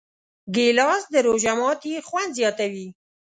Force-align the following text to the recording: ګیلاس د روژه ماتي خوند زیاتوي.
ګیلاس 0.55 1.03
د 1.13 1.15
روژه 1.27 1.53
ماتي 1.59 1.93
خوند 2.07 2.31
زیاتوي. 2.39 2.87